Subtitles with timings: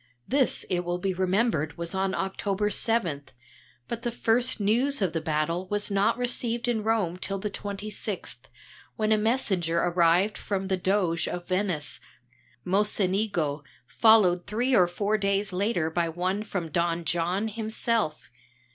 [0.27, 3.23] This, it will be remembered, was on October 7,
[3.87, 8.45] but the first news of the battle was not received in Rome till the 26th,
[8.95, 11.99] when a messenger arrived from the Doge of Venice,
[12.65, 18.31] Mocenigo, followed three or four days later by one from Don John himself.